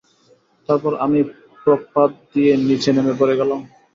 তারপর, 0.69 0.91
আমি 1.05 1.19
প্রপাত 1.63 2.09
দিয়ে 2.33 2.51
নিচে 2.67 2.89
পড়ে 3.19 3.35
গেলাম। 3.39 3.59